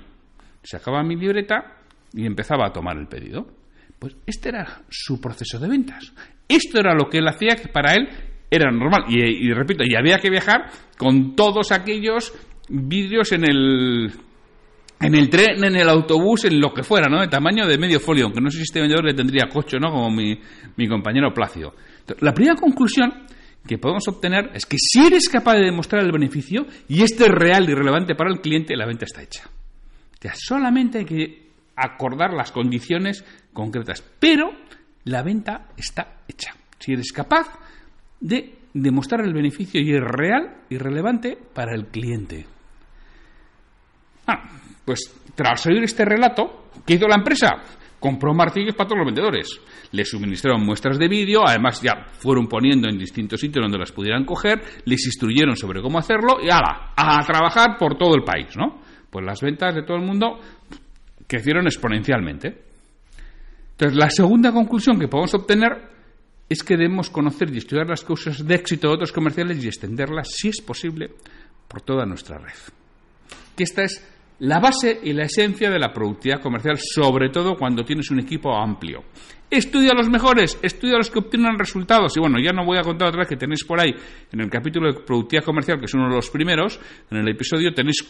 Sacaba 0.63 1.03
mi 1.03 1.17
libreta 1.17 1.79
y 2.13 2.27
empezaba 2.27 2.67
a 2.67 2.73
tomar 2.73 2.99
el 2.99 3.09
pedido. 3.09 3.47
Pues 3.99 4.17
este 4.27 4.51
era 4.51 4.83
su 4.89 5.21
proceso 5.21 5.59
de 5.59 5.69
ventas. 5.69 6.13
Esto 6.47 6.79
era 6.79 6.95
lo 6.95 7.09
que 7.09 7.19
él 7.19 7.29
hacía, 7.29 7.57
que 7.57 7.69
para 7.69 7.95
él 7.95 8.09
era 8.51 8.71
normal. 8.71 9.05
Y, 9.09 9.53
repito, 9.53 9.83
y 9.85 9.95
había 9.97 10.19
que 10.19 10.31
viajar 10.31 10.67
con 10.97 11.35
todos 11.35 11.73
aquellos 11.73 12.33
vídeos 12.69 13.33
en 13.33 13.45
el 13.49 14.13
en 15.01 15.15
el 15.15 15.31
tren, 15.31 15.63
en 15.63 15.77
el 15.77 15.89
autobús, 15.89 16.45
en 16.45 16.61
lo 16.61 16.75
que 16.75 16.83
fuera, 16.83 17.09
¿no? 17.09 17.21
De 17.21 17.29
tamaño 17.29 17.67
de 17.67 17.79
medio 17.79 18.01
folio, 18.01 18.25
aunque 18.25 18.41
no 18.41 18.51
sé 18.51 18.57
si 18.59 18.63
este 18.65 18.81
vendedor 18.81 19.05
le 19.05 19.15
tendría 19.15 19.49
coche, 19.49 19.79
¿no? 19.79 19.91
Como 19.91 20.11
mi, 20.11 20.39
mi 20.77 20.89
compañero 20.89 21.33
Placio. 21.33 21.73
La 22.21 22.35
primera 22.35 22.57
conclusión 22.57 23.13
que 23.69 23.79
podemos 23.79 24.09
obtener 24.09 24.51
es 24.55 24.67
que 24.67 24.77
si 24.79 25.07
eres 25.07 25.29
capaz 25.29 25.55
de 25.55 25.67
demostrar 25.67 26.03
el 26.03 26.11
beneficio 26.11 26.67
y 26.89 27.03
este 27.03 27.25
es 27.27 27.31
real 27.31 27.71
y 27.71 27.75
relevante 27.75 28.17
para 28.17 28.31
el 28.31 28.41
cliente, 28.41 28.77
la 28.77 28.87
venta 28.87 29.05
está 29.05 29.23
hecha. 29.23 29.45
O 29.47 30.21
sea, 30.21 30.33
solamente 30.35 30.99
hay 30.99 31.05
que 31.05 31.49
acordar 31.77 32.33
las 32.33 32.51
condiciones 32.51 33.25
concretas, 33.53 34.03
pero 34.19 34.51
la 35.05 35.23
venta 35.23 35.69
está 35.77 36.23
hecha. 36.27 36.55
Si 36.81 36.93
eres 36.93 37.13
capaz 37.13 37.47
de 38.21 38.59
demostrar 38.75 39.21
el 39.21 39.33
beneficio 39.33 39.81
y 39.81 39.95
es 39.95 40.01
real 40.01 40.63
y 40.69 40.79
relevante 40.79 41.39
para 41.55 41.75
el 41.75 41.87
cliente. 41.87 42.47
Ah, 44.27 44.43
pues 44.85 45.01
tras 45.35 45.67
oír 45.67 45.85
este 45.85 46.05
relato, 46.05 46.71
¿qué 46.85 46.95
hizo 46.95 47.07
la 47.07 47.17
empresa? 47.17 47.57
Compró 48.01 48.33
martillos 48.33 48.75
para 48.75 48.89
todos 48.89 49.01
los 49.01 49.07
vendedores. 49.07 49.61
Les 49.93 50.09
suministraron 50.09 50.65
muestras 50.65 50.99
de 50.99 51.09
vídeo, 51.09 51.43
además 51.47 51.83
ya 51.83 52.07
fueron 52.13 52.47
poniendo 52.47 52.89
en 52.89 52.99
distintos 52.99 53.41
sitios 53.41 53.63
donde 53.65 53.79
las 53.79 53.93
pudieran 53.93 54.25
coger, 54.25 54.61
les 54.85 55.05
instruyeron 55.07 55.57
sobre 55.57 55.83
cómo 55.83 55.99
hacerlo 55.99 56.39
y 56.43 56.49
¡ala! 56.49 56.93
a 56.97 57.25
trabajar 57.27 57.77
por 57.79 57.99
todo 57.99 58.15
el 58.15 58.23
país, 58.23 58.57
¿no? 58.57 58.81
Pues 59.11 59.25
las 59.25 59.41
ventas 59.41 59.75
de 59.75 59.83
todo 59.83 59.97
el 59.97 60.05
mundo 60.05 60.39
crecieron 61.27 61.67
exponencialmente. 61.67 62.63
Entonces, 63.73 63.97
la 63.97 64.11
segunda 64.11 64.53
conclusión 64.53 64.99
que 64.99 65.09
podemos 65.09 65.35
obtener 65.35 65.89
es 66.49 66.63
que 66.63 66.77
debemos 66.77 67.11
conocer 67.11 67.53
y 67.55 67.59
estudiar 67.59 67.87
las 67.87 68.03
causas 68.03 68.45
de 68.45 68.55
éxito 68.55 68.89
de 68.89 68.95
otros 68.95 69.13
comerciales 69.13 69.63
y 69.63 69.69
extenderlas, 69.69 70.29
si 70.33 70.49
es 70.49 70.61
posible, 70.61 71.11
por 71.69 71.83
toda 71.83 72.07
nuestra 72.07 72.39
red. 72.39 72.57
Que 73.55 73.65
esta 73.65 73.85
es 73.85 74.03
la 74.41 74.61
base 74.61 75.01
y 75.03 75.13
la 75.13 75.25
esencia 75.25 75.71
de 75.71 75.79
la 75.79 75.93
productividad 75.93 76.41
comercial, 76.41 76.79
sobre 76.79 77.31
todo 77.31 77.57
cuando 77.57 77.85
tienes 77.85 78.11
un 78.11 78.21
equipo 78.21 78.55
amplio. 78.57 79.05
Estudia 79.51 79.93
a 79.93 79.95
los 79.95 80.09
mejores, 80.09 80.59
estudia 80.63 80.95
a 80.95 80.99
los 80.99 81.11
que 81.11 81.19
obtienen 81.19 81.59
resultados. 81.59 82.17
Y 82.17 82.21
bueno, 82.21 82.39
ya 82.39 82.53
no 82.53 82.65
voy 82.65 82.79
a 82.79 82.83
contar 82.83 83.09
otra 83.09 83.21
vez 83.21 83.29
que 83.29 83.37
tenéis 83.37 83.65
por 83.65 83.81
ahí 83.81 83.95
en 84.31 84.41
el 84.41 84.51
capítulo 84.51 84.93
de 84.93 85.01
productividad 85.01 85.45
comercial, 85.45 85.79
que 85.79 85.87
es 85.87 85.95
uno 85.95 86.09
de 86.09 86.17
los 86.17 86.31
primeros, 86.31 86.79
en 87.11 87.19
el 87.19 87.29
episodio 87.29 87.73
tenéis 87.73 88.07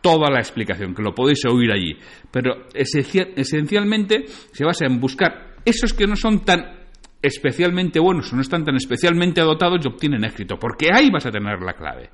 toda 0.00 0.30
la 0.30 0.40
explicación, 0.40 0.94
que 0.94 1.02
lo 1.02 1.14
podéis 1.14 1.44
oír 1.46 1.72
allí. 1.72 1.96
Pero 2.30 2.66
esencialmente 2.74 4.26
se 4.26 4.64
basa 4.64 4.84
en 4.84 5.00
buscar 5.00 5.54
esos 5.64 5.94
que 5.94 6.06
no 6.06 6.16
son 6.16 6.44
tan 6.44 6.84
especialmente 7.22 8.00
buenos 8.00 8.30
o 8.30 8.36
no 8.36 8.42
están 8.42 8.66
tan 8.66 8.76
especialmente 8.76 9.40
dotados 9.40 9.80
y 9.82 9.88
obtienen 9.88 10.24
éxito, 10.24 10.58
porque 10.58 10.88
ahí 10.92 11.08
vas 11.10 11.24
a 11.24 11.30
tener 11.30 11.62
la 11.62 11.72
clave. 11.72 12.10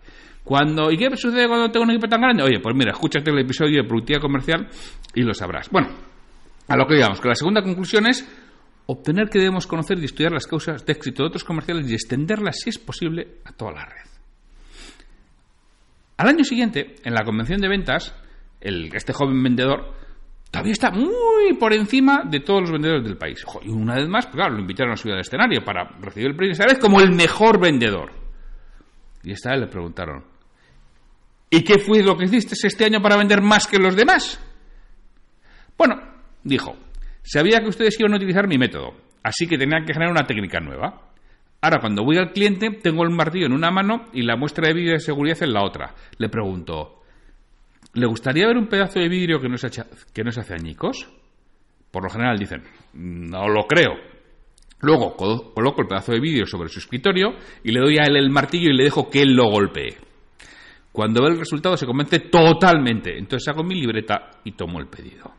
Cuando, 0.50 0.90
¿Y 0.90 0.96
qué 0.96 1.16
sucede 1.16 1.46
cuando 1.46 1.70
tengo 1.70 1.84
un 1.84 1.92
equipo 1.92 2.08
tan 2.08 2.22
grande? 2.22 2.42
Oye, 2.42 2.58
pues 2.58 2.74
mira, 2.74 2.90
escúchate 2.90 3.30
el 3.30 3.38
episodio 3.38 3.82
de 3.82 3.88
productividad 3.88 4.20
comercial 4.20 4.68
y 5.14 5.22
lo 5.22 5.32
sabrás. 5.32 5.70
Bueno, 5.70 5.90
a 6.66 6.76
lo 6.76 6.88
que 6.88 6.94
digamos, 6.94 7.20
que 7.20 7.28
la 7.28 7.36
segunda 7.36 7.62
conclusión 7.62 8.08
es 8.08 8.28
obtener 8.86 9.28
que 9.28 9.38
debemos 9.38 9.68
conocer 9.68 10.00
y 10.00 10.06
estudiar 10.06 10.32
las 10.32 10.48
causas 10.48 10.84
de 10.84 10.92
éxito 10.92 11.22
de 11.22 11.28
otros 11.28 11.44
comerciales 11.44 11.88
y 11.88 11.94
extenderlas, 11.94 12.56
si 12.64 12.70
es 12.70 12.78
posible, 12.80 13.36
a 13.44 13.52
toda 13.52 13.70
la 13.74 13.84
red. 13.84 14.10
Al 16.16 16.26
año 16.26 16.42
siguiente, 16.42 16.96
en 17.04 17.14
la 17.14 17.22
convención 17.24 17.60
de 17.60 17.68
ventas, 17.68 18.12
este 18.60 19.12
joven 19.12 19.40
vendedor 19.44 19.94
todavía 20.50 20.72
está 20.72 20.90
muy 20.90 21.54
por 21.60 21.72
encima 21.74 22.24
de 22.28 22.40
todos 22.40 22.62
los 22.62 22.72
vendedores 22.72 23.04
del 23.04 23.16
país. 23.16 23.46
Y 23.62 23.68
una 23.68 23.94
vez 23.94 24.08
más, 24.08 24.26
pues 24.26 24.34
claro, 24.34 24.54
lo 24.54 24.62
invitaron 24.62 24.94
a 24.94 24.96
subir 24.96 25.14
al 25.14 25.20
escenario 25.20 25.64
para 25.64 25.84
recibir 26.00 26.30
el 26.30 26.34
premio, 26.34 26.54
esta 26.54 26.66
vez 26.66 26.80
como 26.80 27.00
el 27.00 27.12
mejor 27.12 27.60
vendedor. 27.60 28.10
Y 29.22 29.30
esta 29.30 29.50
vez 29.50 29.60
le 29.60 29.66
preguntaron, 29.68 30.29
¿y 31.50 31.62
qué 31.62 31.78
fue 31.78 32.02
lo 32.02 32.16
que 32.16 32.24
hiciste 32.24 32.54
este 32.62 32.84
año 32.84 33.02
para 33.02 33.16
vender 33.16 33.42
más 33.42 33.66
que 33.66 33.78
los 33.78 33.96
demás? 33.96 34.40
Bueno, 35.76 36.00
dijo, 36.44 36.76
sabía 37.22 37.60
que 37.60 37.68
ustedes 37.68 37.98
iban 37.98 38.12
a 38.12 38.16
utilizar 38.16 38.46
mi 38.46 38.56
método, 38.56 38.94
así 39.22 39.46
que 39.46 39.58
tenía 39.58 39.84
que 39.84 39.92
generar 39.92 40.12
una 40.12 40.26
técnica 40.26 40.60
nueva. 40.60 41.10
Ahora, 41.62 41.80
cuando 41.80 42.04
voy 42.04 42.16
al 42.16 42.32
cliente, 42.32 42.70
tengo 42.82 43.02
el 43.02 43.10
martillo 43.10 43.46
en 43.46 43.52
una 43.52 43.70
mano 43.70 44.06
y 44.12 44.22
la 44.22 44.36
muestra 44.36 44.68
de 44.68 44.74
vídeo 44.74 44.92
de 44.92 45.00
seguridad 45.00 45.42
en 45.42 45.52
la 45.52 45.62
otra. 45.62 45.94
Le 46.16 46.30
pregunto, 46.30 47.02
¿le 47.92 48.06
gustaría 48.06 48.46
ver 48.46 48.56
un 48.56 48.68
pedazo 48.68 48.98
de 48.98 49.08
vidrio 49.08 49.40
que 49.40 49.48
no 49.48 49.58
se, 49.58 49.68
que 50.14 50.24
no 50.24 50.30
se 50.30 50.40
hace 50.40 50.54
añicos? 50.54 51.08
Por 51.90 52.04
lo 52.04 52.10
general 52.10 52.38
dicen, 52.38 52.62
no 52.94 53.48
lo 53.48 53.64
creo. 53.66 53.92
Luego 54.80 55.14
coloco 55.16 55.82
el 55.82 55.88
pedazo 55.88 56.12
de 56.12 56.20
vídeo 56.20 56.46
sobre 56.46 56.70
su 56.70 56.78
escritorio 56.78 57.34
y 57.62 57.72
le 57.72 57.80
doy 57.80 57.98
a 57.98 58.04
él 58.04 58.16
el 58.16 58.30
martillo 58.30 58.70
y 58.70 58.76
le 58.76 58.84
dejo 58.84 59.10
que 59.10 59.20
él 59.20 59.34
lo 59.34 59.50
golpee. 59.50 60.09
Cuando 60.92 61.22
ve 61.22 61.30
el 61.30 61.38
resultado 61.38 61.76
se 61.76 61.86
convence 61.86 62.20
totalmente. 62.20 63.16
Entonces 63.16 63.48
hago 63.48 63.62
mi 63.62 63.74
libreta 63.74 64.30
y 64.44 64.52
tomo 64.52 64.80
el 64.80 64.88
pedido. 64.88 65.32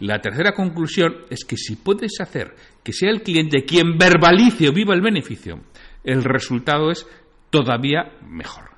La 0.00 0.20
tercera 0.20 0.52
conclusión 0.52 1.24
es 1.30 1.44
que 1.44 1.56
si 1.56 1.76
puedes 1.76 2.20
hacer 2.20 2.54
que 2.82 2.92
sea 2.92 3.10
el 3.10 3.22
cliente 3.22 3.64
quien 3.64 3.96
verbalice 3.96 4.68
o 4.68 4.72
viva 4.72 4.94
el 4.94 5.00
beneficio, 5.00 5.60
el 6.04 6.22
resultado 6.22 6.90
es 6.90 7.06
todavía 7.50 8.12
mejor. 8.28 8.70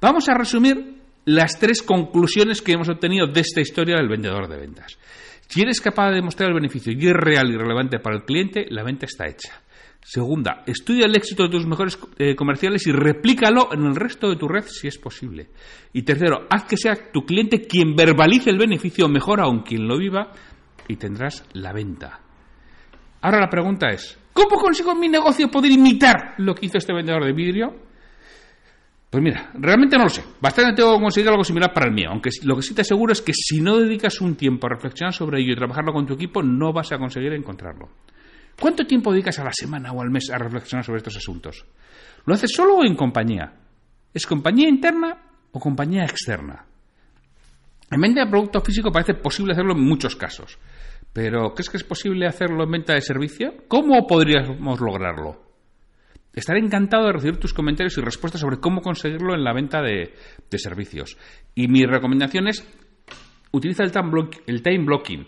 Vamos 0.00 0.28
a 0.28 0.34
resumir 0.34 1.02
las 1.24 1.58
tres 1.58 1.82
conclusiones 1.82 2.62
que 2.62 2.72
hemos 2.72 2.88
obtenido 2.88 3.26
de 3.26 3.40
esta 3.40 3.60
historia 3.60 3.96
del 3.96 4.08
vendedor 4.08 4.48
de 4.48 4.56
ventas. 4.56 4.98
Si 5.48 5.60
eres 5.60 5.80
capaz 5.80 6.10
de 6.10 6.16
demostrar 6.16 6.48
el 6.48 6.54
beneficio 6.54 6.92
y 6.92 7.06
es 7.06 7.12
real 7.12 7.50
y 7.50 7.56
relevante 7.56 7.98
para 7.98 8.16
el 8.16 8.24
cliente, 8.24 8.66
la 8.70 8.84
venta 8.84 9.06
está 9.06 9.26
hecha. 9.26 9.60
Segunda, 10.04 10.64
estudia 10.66 11.06
el 11.06 11.14
éxito 11.14 11.44
de 11.44 11.48
tus 11.48 11.64
mejores 11.64 11.96
eh, 12.18 12.34
comerciales 12.34 12.84
y 12.88 12.92
replícalo 12.92 13.68
en 13.72 13.86
el 13.86 13.94
resto 13.94 14.28
de 14.28 14.36
tu 14.36 14.48
red 14.48 14.64
si 14.66 14.88
es 14.88 14.98
posible. 14.98 15.50
Y 15.92 16.02
tercero, 16.02 16.46
haz 16.50 16.64
que 16.64 16.76
sea 16.76 17.12
tu 17.12 17.24
cliente 17.24 17.62
quien 17.62 17.94
verbalice 17.94 18.50
el 18.50 18.58
beneficio, 18.58 19.08
mejor 19.08 19.40
aún 19.40 19.60
quien 19.60 19.86
lo 19.86 19.96
viva, 19.96 20.32
y 20.88 20.96
tendrás 20.96 21.44
la 21.52 21.72
venta. 21.72 22.20
Ahora 23.20 23.38
la 23.38 23.48
pregunta 23.48 23.90
es, 23.90 24.18
¿cómo 24.32 24.56
consigo 24.56 24.90
en 24.90 24.98
mi 24.98 25.08
negocio 25.08 25.48
poder 25.48 25.70
imitar 25.70 26.34
lo 26.38 26.52
que 26.52 26.66
hizo 26.66 26.78
este 26.78 26.92
vendedor 26.92 27.24
de 27.24 27.32
vidrio? 27.32 27.72
Pues 29.08 29.22
mira, 29.22 29.52
realmente 29.54 29.96
no 29.96 30.04
lo 30.04 30.10
sé. 30.10 30.24
Bastante 30.40 30.74
tengo 30.74 30.96
que 30.96 31.02
conseguir 31.02 31.30
algo 31.30 31.44
similar 31.44 31.72
para 31.72 31.86
el 31.86 31.94
mío, 31.94 32.08
aunque 32.10 32.30
lo 32.42 32.56
que 32.56 32.62
sí 32.62 32.74
te 32.74 32.80
aseguro 32.80 33.12
es 33.12 33.22
que 33.22 33.32
si 33.32 33.60
no 33.60 33.78
dedicas 33.78 34.20
un 34.20 34.34
tiempo 34.34 34.66
a 34.66 34.70
reflexionar 34.70 35.12
sobre 35.14 35.40
ello 35.40 35.52
y 35.52 35.56
trabajarlo 35.56 35.92
con 35.92 36.06
tu 36.06 36.14
equipo, 36.14 36.42
no 36.42 36.72
vas 36.72 36.90
a 36.90 36.98
conseguir 36.98 37.32
encontrarlo. 37.34 37.88
¿Cuánto 38.60 38.86
tiempo 38.86 39.12
dedicas 39.12 39.38
a 39.38 39.44
la 39.44 39.52
semana 39.52 39.92
o 39.92 40.00
al 40.00 40.10
mes 40.10 40.30
a 40.30 40.38
reflexionar 40.38 40.84
sobre 40.84 40.98
estos 40.98 41.16
asuntos? 41.16 41.64
¿Lo 42.24 42.34
haces 42.34 42.52
solo 42.54 42.76
o 42.76 42.84
en 42.84 42.94
compañía? 42.94 43.52
¿Es 44.14 44.26
compañía 44.26 44.68
interna 44.68 45.18
o 45.50 45.58
compañía 45.58 46.04
externa? 46.04 46.66
En 47.90 48.00
venta 48.00 48.24
de 48.24 48.30
producto 48.30 48.60
físico 48.60 48.90
parece 48.90 49.14
posible 49.14 49.52
hacerlo 49.52 49.74
en 49.74 49.84
muchos 49.84 50.16
casos. 50.16 50.58
Pero 51.12 51.52
¿crees 51.52 51.68
que 51.68 51.76
es 51.76 51.84
posible 51.84 52.26
hacerlo 52.26 52.64
en 52.64 52.70
venta 52.70 52.94
de 52.94 53.00
servicio? 53.02 53.52
¿Cómo 53.68 54.06
podríamos 54.06 54.80
lograrlo? 54.80 55.42
Estaré 56.32 56.60
encantado 56.60 57.06
de 57.06 57.12
recibir 57.12 57.36
tus 57.36 57.52
comentarios 57.52 57.98
y 57.98 58.00
respuestas 58.00 58.40
sobre 58.40 58.58
cómo 58.58 58.80
conseguirlo 58.80 59.34
en 59.34 59.44
la 59.44 59.52
venta 59.52 59.82
de, 59.82 60.14
servicios. 60.52 61.18
Y 61.54 61.68
mi 61.68 61.84
recomendación 61.84 62.48
es, 62.48 62.66
utiliza 63.50 63.84
el 63.84 63.92
time, 64.62 64.84
blocking. 64.84 65.26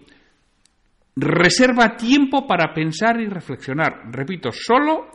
Reserva 1.16 1.96
tiempo 1.96 2.46
para 2.46 2.74
pensar 2.74 3.20
y 3.20 3.26
reflexionar. 3.26 4.10
Repito, 4.10 4.50
solo 4.52 5.10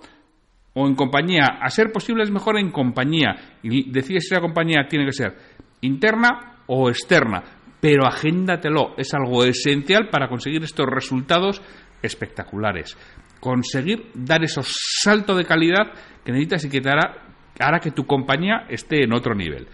o 0.73 0.87
en 0.87 0.95
compañía. 0.95 1.59
A 1.61 1.69
ser 1.69 1.91
posible 1.91 2.23
es 2.23 2.31
mejor 2.31 2.57
en 2.57 2.71
compañía. 2.71 3.57
Y 3.63 3.91
decide 3.91 4.21
si 4.21 4.33
la 4.33 4.41
compañía 4.41 4.87
tiene 4.87 5.05
que 5.05 5.13
ser 5.13 5.35
interna 5.81 6.63
o 6.67 6.89
externa, 6.89 7.43
pero 7.79 8.05
agéndatelo, 8.05 8.93
es 8.97 9.13
algo 9.13 9.43
esencial 9.43 10.09
para 10.09 10.27
conseguir 10.27 10.63
estos 10.63 10.85
resultados 10.85 11.61
espectaculares. 12.01 12.97
Conseguir 13.39 14.11
dar 14.13 14.43
esos 14.43 14.71
saltos 15.01 15.37
de 15.37 15.45
calidad 15.45 15.93
que 16.23 16.31
necesitas 16.31 16.65
y 16.65 16.69
que 16.69 16.81
te 16.81 16.89
hará, 16.89 17.25
hará 17.59 17.79
que 17.79 17.91
tu 17.91 18.05
compañía 18.05 18.65
esté 18.69 19.03
en 19.03 19.13
otro 19.13 19.33
nivel. 19.33 19.67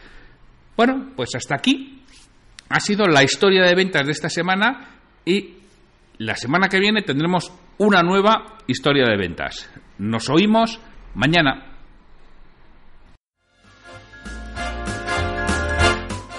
Bueno, 0.77 1.11
pues 1.15 1.29
hasta 1.35 1.55
aquí 1.55 2.03
ha 2.69 2.79
sido 2.79 3.05
la 3.07 3.23
historia 3.23 3.63
de 3.63 3.75
ventas 3.75 4.05
de 4.05 4.11
esta 4.11 4.29
semana 4.29 4.99
y 5.25 5.64
la 6.17 6.35
semana 6.35 6.69
que 6.69 6.79
viene 6.79 7.01
tendremos 7.01 7.51
una 7.77 8.01
nueva 8.01 8.57
historia 8.67 9.05
de 9.05 9.17
ventas. 9.17 9.69
Nos 9.97 10.29
oímos 10.29 10.79
mañana. 11.13 11.71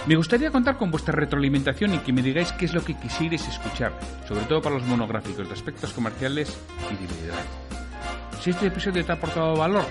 Me 0.07 0.15
gustaría 0.15 0.51
contar 0.51 0.77
con 0.77 0.91
vuestra 0.91 1.15
retroalimentación 1.15 1.95
y 1.95 1.99
que 1.99 2.13
me 2.13 2.23
digáis 2.23 2.53
qué 2.53 2.67
es 2.67 2.75
lo 2.75 2.85
que 2.85 2.95
quisierais 2.95 3.47
escuchar, 3.49 3.93
sobre 4.29 4.45
todo 4.45 4.63
para 4.63 4.77
los 4.77 4.87
monográficos 4.87 5.49
de 5.49 5.53
aspectos 5.53 5.93
comerciales 5.93 6.57
y 6.91 6.95
de 6.95 7.13
liderazgo. 7.13 7.51
Si 8.41 8.51
este 8.51 8.69
episodio 8.69 9.05
te 9.05 9.11
ha 9.11 9.17
aportado 9.17 9.57
valor, 9.57 9.85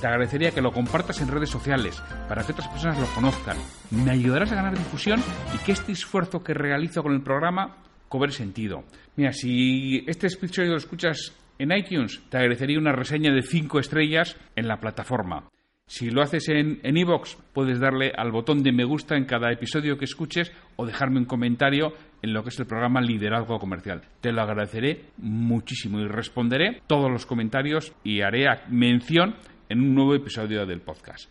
te 0.00 0.06
agradecería 0.08 0.50
que 0.50 0.60
lo 0.60 0.72
compartas 0.72 1.20
en 1.20 1.28
redes 1.28 1.48
sociales 1.48 2.02
para 2.28 2.42
que 2.42 2.52
otras 2.52 2.68
personas 2.68 2.98
lo 2.98 3.06
conozcan. 3.14 3.56
Me 3.92 4.10
ayudarás 4.10 4.50
a 4.50 4.56
ganar 4.56 4.76
difusión 4.76 5.22
y 5.54 5.58
que 5.58 5.72
este 5.72 5.92
esfuerzo 5.92 6.42
que 6.42 6.52
realizo 6.52 7.04
con 7.04 7.12
el 7.12 7.22
programa 7.22 7.76
cobre 8.08 8.32
sentido. 8.32 8.84
Mira, 9.16 9.32
si 9.32 10.04
este 10.06 10.26
episodio 10.26 10.70
lo 10.70 10.76
escuchas 10.76 11.34
en 11.58 11.72
iTunes, 11.72 12.22
te 12.28 12.38
agradecería 12.38 12.78
una 12.78 12.92
reseña 12.92 13.32
de 13.32 13.42
5 13.42 13.78
estrellas 13.78 14.36
en 14.54 14.68
la 14.68 14.78
plataforma. 14.78 15.48
Si 15.88 16.10
lo 16.10 16.20
haces 16.20 16.48
en 16.48 16.80
iVoox, 16.82 17.36
puedes 17.52 17.78
darle 17.78 18.12
al 18.16 18.32
botón 18.32 18.64
de 18.64 18.72
me 18.72 18.82
gusta 18.84 19.16
en 19.16 19.24
cada 19.24 19.52
episodio 19.52 19.96
que 19.96 20.04
escuches 20.04 20.50
o 20.74 20.84
dejarme 20.84 21.20
un 21.20 21.26
comentario 21.26 21.92
en 22.22 22.32
lo 22.32 22.42
que 22.42 22.48
es 22.48 22.58
el 22.58 22.66
programa 22.66 23.00
Liderazgo 23.00 23.60
Comercial. 23.60 24.02
Te 24.20 24.32
lo 24.32 24.42
agradeceré 24.42 25.04
muchísimo 25.18 26.00
y 26.00 26.08
responderé 26.08 26.82
todos 26.88 27.08
los 27.08 27.24
comentarios 27.24 27.92
y 28.02 28.22
haré 28.22 28.46
mención 28.68 29.36
en 29.68 29.80
un 29.80 29.94
nuevo 29.94 30.16
episodio 30.16 30.66
del 30.66 30.80
podcast. 30.80 31.30